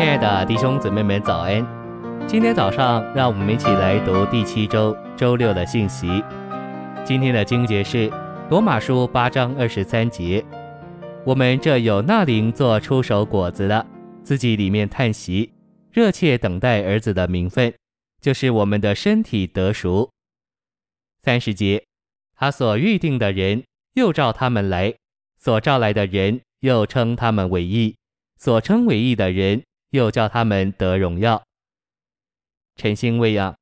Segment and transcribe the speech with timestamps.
[0.00, 1.62] 亲爱的弟兄姊妹们，早安！
[2.26, 6.24] 今天早上，让我们一起来读第七周周六的信息。
[7.04, 8.10] 今天的经节是
[8.48, 10.42] 罗马书八章二十三节：
[11.22, 13.86] 我们这有那灵做出手果子的，
[14.24, 15.52] 自己里面叹息，
[15.92, 17.74] 热切等待儿子的名分，
[18.22, 20.10] 就是我们的身体得熟。
[21.22, 21.84] 三十节，
[22.34, 23.62] 他所预定的人，
[23.92, 24.94] 又召他们来；
[25.38, 27.96] 所召来的人，又称他们为义；
[28.38, 31.42] 所称为义的人，又叫他们得荣耀。
[32.76, 33.54] 晨星喂养，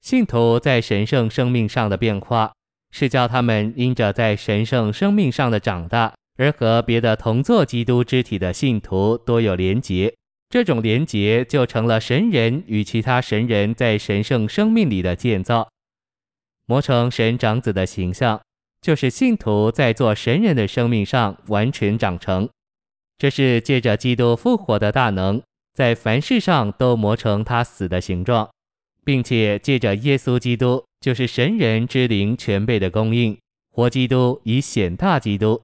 [0.00, 2.52] 信徒在神圣生命上的变化，
[2.90, 10.14] 是叫他们因着在神圣生命上的长大，而和别的同作基督肢体的信徒多有连结。
[10.48, 15.68] 这种连结就成了神人与其他神人在神圣生命里的建造，
[16.66, 18.40] 磨成神长子的形象，
[18.80, 22.48] 就是信徒在做神人的生命上完全长成。
[23.18, 28.50] 这是借着基督复活的大能，在凡事上都磨成他死的形状，
[29.04, 33.38] 并且借着耶稣基督，就是神人之灵全备的供应，
[33.70, 35.62] 活基督以显大基督。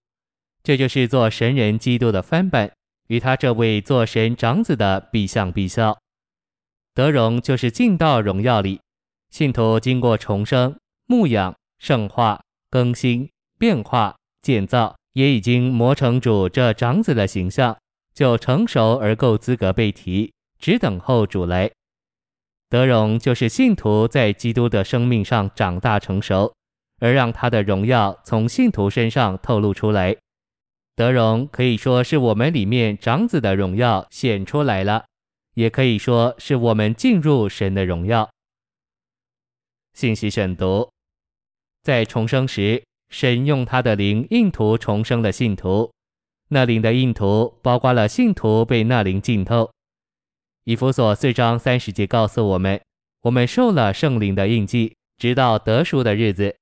[0.63, 2.73] 这就是做神人基督的翻版，
[3.09, 5.99] 与他这位做神长子的必相必效。
[6.95, 8.81] 德荣就是进到荣耀里，
[9.31, 14.95] 信徒经过重生、牧养、圣化、更新、变化、建造。
[15.13, 17.77] 也已经磨成主这长子的形象，
[18.15, 21.71] 就成熟而够资格被提，只等候主来。
[22.69, 26.55] 德荣就是信徒在基督的生命上长大成熟，
[27.01, 30.17] 而让他的荣耀从信徒身上透露出来。
[30.95, 35.05] 德荣可以说是我们里面长子的荣耀显出来了，
[35.55, 38.31] 也可以说是我们进入神的荣耀。
[39.93, 40.91] 信息选读，
[41.83, 42.83] 在重生时。
[43.13, 45.93] 神用他的灵印图重生的信徒，
[46.49, 49.71] 那灵的印图包括了信徒被那灵浸透。
[50.65, 52.81] 以弗所四章三十节告诉我们，
[53.21, 56.57] 我们受了圣灵的印记，直到得赎的日子。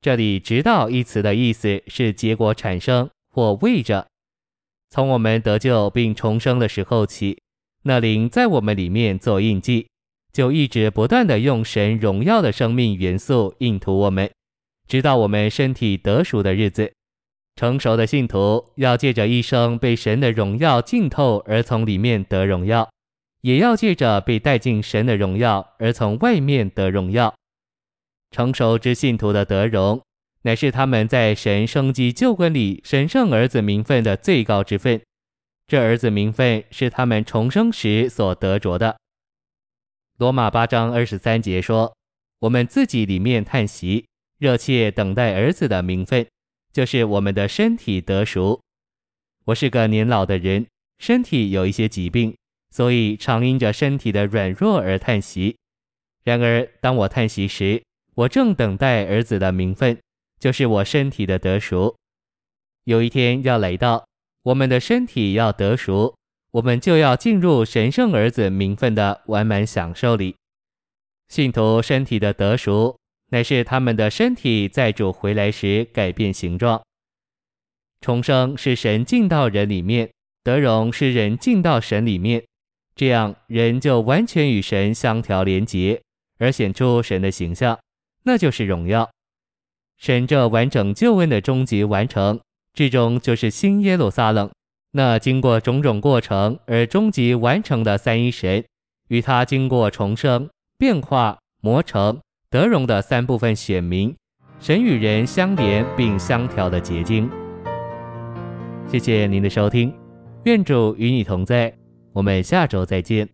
[0.00, 4.06] 这里“直到”一词的意思是结果产生或为着。
[4.90, 7.42] 从我们得救并重生的时候起，
[7.82, 9.88] 那灵在我们里面做印记，
[10.32, 14.30] 就一直不断地用神荣耀的生命元素印图我们。
[14.88, 16.92] 直到我们身体得赎的日子，
[17.56, 22.88] 成熟的信徒要借着一生被神的荣耀浸透而从里面得荣耀，
[23.42, 27.34] 也要借着被带进神的荣耀而从外面得荣耀。
[28.30, 30.00] 成熟之信徒的得荣，
[30.42, 35.00] 乃是他们在神生机救恩里神圣儿子名分的最高之分。
[35.66, 38.96] 这儿子名分是他们重生时所得着的。
[40.16, 41.94] 罗马八章二十三节说
[42.40, 44.06] ：“我们自己里面叹息。”
[44.38, 46.24] 热切等待儿子的名分，
[46.72, 48.60] 就是我们的身体得熟。
[49.46, 50.64] 我是个年老的人，
[50.98, 52.36] 身体有一些疾病，
[52.70, 55.56] 所以常因着身体的软弱而叹息。
[56.22, 57.82] 然而，当我叹息时，
[58.14, 59.98] 我正等待儿子的名分，
[60.38, 61.96] 就是我身体的得熟。
[62.84, 64.06] 有一天要来到，
[64.42, 66.14] 我们的身体要得熟，
[66.52, 70.36] 我们就要进入神圣儿子名分的完满享受里。
[71.28, 72.97] 信徒身体的得熟。
[73.30, 76.82] 乃是他们的身体在主回来时改变形状。
[78.00, 80.10] 重生是神进到人里面，
[80.44, 82.44] 得荣是人进到神里面，
[82.94, 86.00] 这样人就完全与神相调连结，
[86.38, 87.78] 而显出神的形象，
[88.22, 89.10] 那就是荣耀。
[89.98, 92.40] 神这完整救恩的终极完成，
[92.72, 94.48] 至终就是新耶路撒冷，
[94.92, 98.64] 那经过种种过程而终极完成的三一神，
[99.08, 102.20] 与他经过重生、变化、磨成。
[102.50, 104.16] 德荣的三部分显明，
[104.58, 107.28] 神与人相连并相调的结晶。
[108.86, 109.92] 谢谢您的收听，
[110.44, 111.76] 愿主与你同在，
[112.14, 113.28] 我们下周再见。